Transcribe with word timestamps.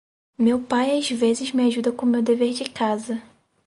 Meu 0.35 0.59
pai 0.59 0.97
às 0.97 1.07
vezes 1.11 1.51
me 1.51 1.61
ajuda 1.67 1.91
com 1.91 2.07
meu 2.07 2.23
dever 2.23 2.53
de 2.53 2.63
casa. 2.67 3.21